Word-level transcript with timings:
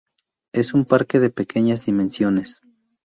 Es 0.51 0.73
un 0.73 0.85
parque 0.85 1.19
de 1.19 1.29
pequeñas 1.29 1.85
dimensiones. 1.85 2.61